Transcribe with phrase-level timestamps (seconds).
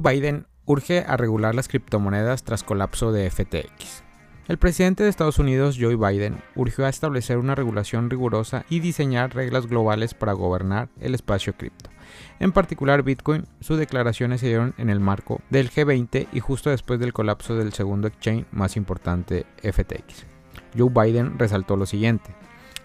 [0.00, 4.04] Biden urge a regular las criptomonedas tras colapso de FTX.
[4.48, 9.34] El presidente de Estados Unidos, Joe Biden, urgió a establecer una regulación rigurosa y diseñar
[9.34, 11.90] reglas globales para gobernar el espacio cripto.
[12.40, 16.98] En particular Bitcoin, sus declaraciones se dieron en el marco del G20 y justo después
[16.98, 20.24] del colapso del segundo exchange más importante, FTX.
[20.76, 22.34] Joe Biden resaltó lo siguiente.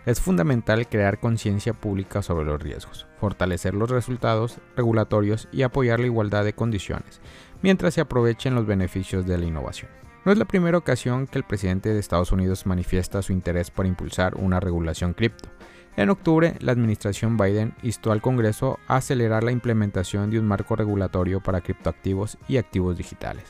[0.06, 6.08] Es fundamental crear conciencia pública sobre los riesgos, fortalecer los resultados regulatorios y apoyar la
[6.08, 7.22] igualdad de condiciones,
[7.62, 9.90] mientras se aprovechen los beneficios de la innovación.
[10.26, 13.86] No es la primera ocasión que el presidente de Estados Unidos manifiesta su interés por
[13.86, 15.48] impulsar una regulación cripto.
[15.96, 20.76] En octubre, la administración Biden instó al Congreso a acelerar la implementación de un marco
[20.76, 23.46] regulatorio para criptoactivos y activos digitales,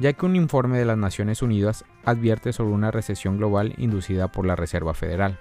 [0.00, 4.44] ya que un informe de las Naciones Unidas advierte sobre una recesión global inducida por
[4.44, 5.38] la Reserva Federal.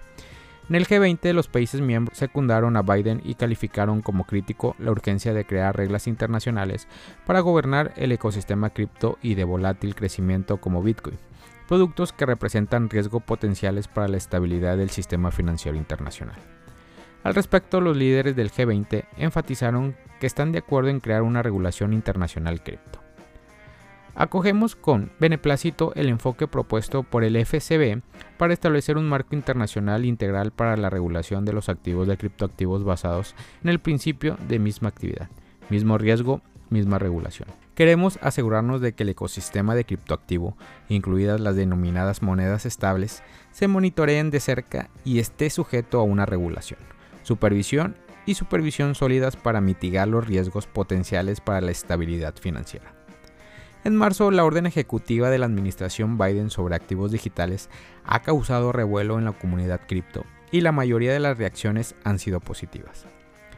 [0.70, 5.34] En el G20 los países miembros secundaron a Biden y calificaron como crítico la urgencia
[5.34, 6.88] de crear reglas internacionales
[7.26, 11.18] para gobernar el ecosistema cripto y de volátil crecimiento como Bitcoin,
[11.68, 16.38] productos que representan riesgo potenciales para la estabilidad del sistema financiero internacional.
[17.24, 21.92] Al respecto, los líderes del G20 enfatizaron que están de acuerdo en crear una regulación
[21.92, 23.03] internacional cripto.
[24.16, 28.02] Acogemos con beneplácito el enfoque propuesto por el FCB
[28.38, 33.34] para establecer un marco internacional integral para la regulación de los activos de criptoactivos basados
[33.64, 35.30] en el principio de misma actividad,
[35.70, 37.50] mismo riesgo, misma regulación.
[37.74, 40.56] Queremos asegurarnos de que el ecosistema de criptoactivo,
[40.90, 46.80] incluidas las denominadas monedas estables, se monitoreen de cerca y esté sujeto a una regulación,
[47.24, 47.96] supervisión
[48.28, 52.94] y supervisión sólidas para mitigar los riesgos potenciales para la estabilidad financiera.
[53.86, 57.70] En marzo, la orden ejecutiva de la administración Biden sobre activos digitales
[58.06, 62.40] ha causado revuelo en la comunidad cripto y la mayoría de las reacciones han sido
[62.40, 63.06] positivas.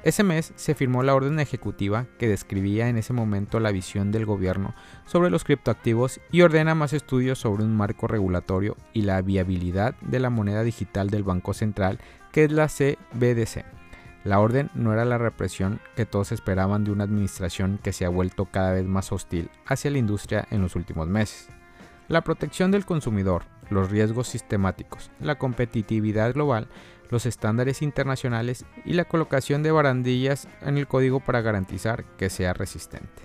[0.04, 4.26] Ese mes se firmó la orden ejecutiva que describía en ese momento la visión del
[4.26, 4.73] gobierno
[5.06, 10.20] sobre los criptoactivos y ordena más estudios sobre un marco regulatorio y la viabilidad de
[10.20, 12.00] la moneda digital del Banco Central
[12.32, 13.64] que es la CBDC.
[14.25, 18.09] La orden no era la represión que todos esperaban de una administración que se ha
[18.09, 21.47] vuelto cada vez más hostil hacia la industria en los últimos meses.
[22.08, 26.67] La protección del consumidor, los riesgos sistemáticos, la competitividad global,
[27.11, 32.53] los estándares internacionales y la colocación de barandillas en el código para garantizar que sea
[32.53, 33.21] resistente.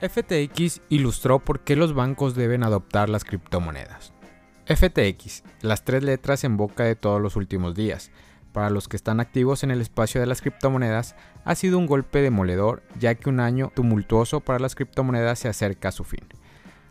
[0.00, 4.12] FTX ilustró por qué los bancos deben adoptar las criptomonedas.
[4.68, 8.10] FTX, las tres letras en boca de todos los últimos días.
[8.52, 12.20] Para los que están activos en el espacio de las criptomonedas, ha sido un golpe
[12.20, 16.26] demoledor ya que un año tumultuoso para las criptomonedas se acerca a su fin.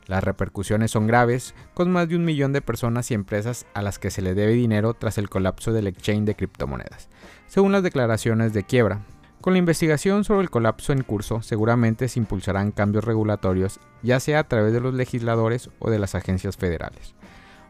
[0.07, 3.99] Las repercusiones son graves, con más de un millón de personas y empresas a las
[3.99, 7.09] que se le debe dinero tras el colapso del exchange de criptomonedas,
[7.45, 9.01] según las declaraciones de quiebra.
[9.39, 14.39] Con la investigación sobre el colapso en curso, seguramente se impulsarán cambios regulatorios, ya sea
[14.39, 17.13] a través de los legisladores o de las agencias federales.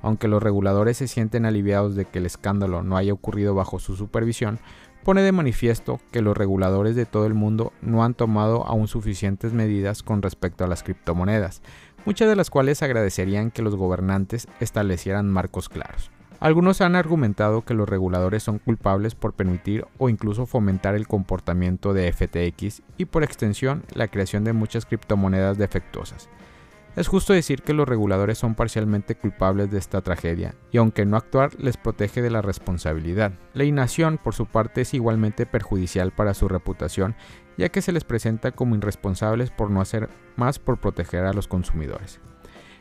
[0.02, 3.96] Aunque los reguladores se sienten aliviados de que el escándalo no haya ocurrido bajo su
[3.96, 4.60] supervisión,
[5.04, 9.54] pone de manifiesto que los reguladores de todo el mundo no han tomado aún suficientes
[9.54, 11.62] medidas con respecto a las criptomonedas,
[12.06, 16.12] muchas de las cuales agradecerían que los gobernantes establecieran marcos claros.
[16.40, 21.94] Algunos han argumentado que los reguladores son culpables por permitir o incluso fomentar el comportamiento
[21.94, 26.30] de FTX y por extensión la creación de muchas criptomonedas defectuosas.
[26.98, 31.16] Es justo decir que los reguladores son parcialmente culpables de esta tragedia, y aunque no
[31.16, 33.34] actuar les protege de la responsabilidad.
[33.54, 37.16] La inacción, por su parte, es igualmente perjudicial para su reputación,
[37.56, 41.48] ya que se les presenta como irresponsables por no hacer más por proteger a los
[41.48, 42.20] consumidores.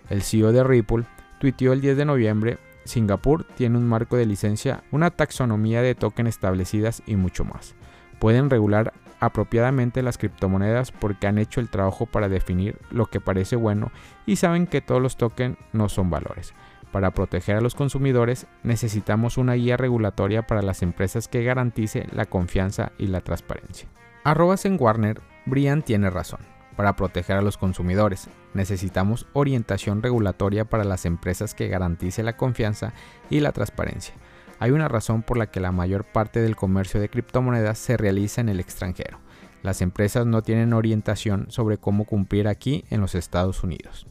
[0.09, 1.05] El CEO de Ripple
[1.39, 6.27] tuiteó el 10 de noviembre, Singapur tiene un marco de licencia, una taxonomía de token
[6.27, 7.75] establecidas y mucho más.
[8.19, 13.57] Pueden regular apropiadamente las criptomonedas porque han hecho el trabajo para definir lo que parece
[13.57, 13.91] bueno
[14.27, 16.55] y saben que todos los tokens no son valores.
[16.93, 22.27] Para proteger a los consumidores necesitamos una guía regulatoria para las empresas que garantice la
[22.27, 23.89] confianza y la transparencia.
[24.25, 26.41] Arrobas en Warner, Brian tiene razón.
[26.77, 32.93] Para proteger a los consumidores necesitamos orientación regulatoria para las empresas que garantice la confianza
[33.31, 34.15] y la transparencia.
[34.59, 38.41] Hay una razón por la que la mayor parte del comercio de criptomonedas se realiza
[38.41, 39.19] en el extranjero.
[39.63, 44.07] Las empresas no tienen orientación sobre cómo cumplir aquí en los Estados Unidos.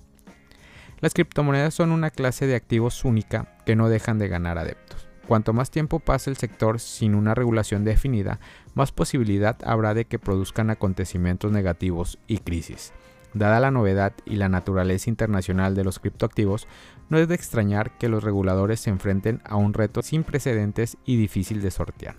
[1.00, 5.08] Las criptomonedas son una clase de activos única que no dejan de ganar adeptos.
[5.28, 8.40] Cuanto más tiempo pase el sector sin una regulación definida,
[8.76, 12.94] más posibilidad habrá de que produzcan acontecimientos negativos y crisis.
[13.36, 16.70] Dada la novedad y la naturaleza internacional de los criptoactivos,
[17.10, 21.18] no es de extrañar que los reguladores se enfrenten a un reto sin precedentes y
[21.18, 22.16] difícil de sortear.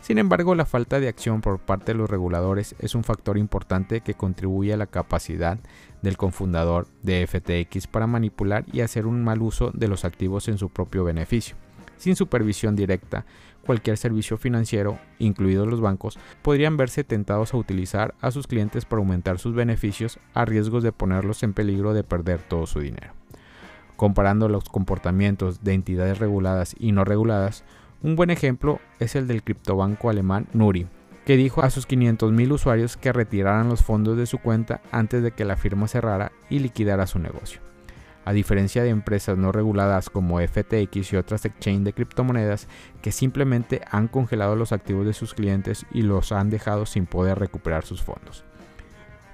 [0.00, 4.00] Sin embargo, la falta de acción por parte de los reguladores es un factor importante
[4.00, 5.60] que contribuye a la capacidad
[6.02, 10.58] del confundador de FTX para manipular y hacer un mal uso de los activos en
[10.58, 11.56] su propio beneficio.
[11.98, 13.26] Sin supervisión directa,
[13.66, 19.00] cualquier servicio financiero, incluidos los bancos, podrían verse tentados a utilizar a sus clientes para
[19.00, 23.12] aumentar sus beneficios a riesgos de ponerlos en peligro de perder todo su dinero.
[23.96, 27.64] Comparando los comportamientos de entidades reguladas y no reguladas,
[28.00, 30.86] un buen ejemplo es el del criptobanco alemán Nuri,
[31.26, 35.32] que dijo a sus 500.000 usuarios que retiraran los fondos de su cuenta antes de
[35.32, 37.60] que la firma cerrara y liquidara su negocio.
[38.28, 42.68] A diferencia de empresas no reguladas como FTX y otras exchange de criptomonedas
[43.00, 47.38] que simplemente han congelado los activos de sus clientes y los han dejado sin poder
[47.38, 48.44] recuperar sus fondos.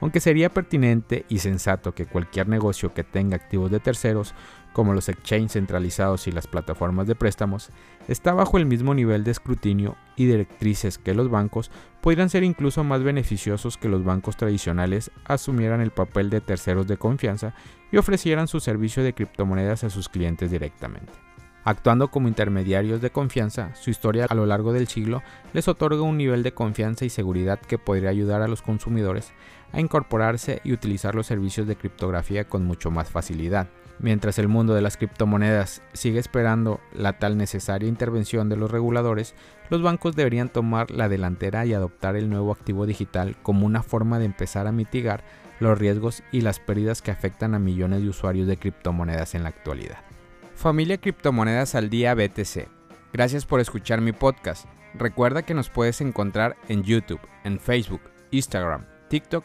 [0.00, 4.35] Aunque sería pertinente y sensato que cualquier negocio que tenga activos de terceros,
[4.73, 7.70] como los exchanges centralizados y las plataformas de préstamos,
[8.08, 11.70] está bajo el mismo nivel de escrutinio y directrices que los bancos,
[12.00, 16.99] podrían ser incluso más beneficiosos que los bancos tradicionales asumieran el papel de terceros de
[16.99, 17.55] confianza
[17.91, 21.12] y ofrecieran su servicio de criptomonedas a sus clientes directamente.
[21.67, 25.23] Actuando como intermediarios de confianza, su historia a lo largo del siglo
[25.55, 29.32] les otorga un nivel de confianza y seguridad que podría ayudar a los consumidores
[29.75, 33.69] a incorporarse y utilizar los servicios de criptografía con mucho más facilidad.
[33.99, 39.35] Mientras el mundo de las criptomonedas sigue esperando la tal necesaria intervención de los reguladores,
[39.71, 44.19] los bancos deberían tomar la delantera y adoptar el nuevo activo digital como una forma
[44.19, 45.25] de empezar a mitigar
[45.61, 49.49] los riesgos y las pérdidas que afectan a millones de usuarios de criptomonedas en la
[49.49, 49.99] actualidad.
[50.55, 52.69] Familia Criptomonedas al Día BTC.
[53.12, 54.67] Gracias por escuchar mi podcast.
[54.94, 58.00] Recuerda que nos puedes encontrar en YouTube, en Facebook,
[58.31, 59.44] Instagram, TikTok